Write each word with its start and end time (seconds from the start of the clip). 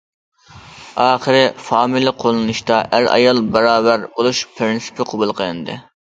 ئاخىرى، 1.01 1.41
فامىلە 1.65 2.13
قوللىنىشتا 2.23 2.79
ئەر-ئايال 2.97 3.41
باراۋەر 3.57 4.07
بولۇش 4.15 4.41
پىرىنسىپى 4.55 5.07
قوبۇل 5.11 5.35
قىلىندى. 5.41 5.77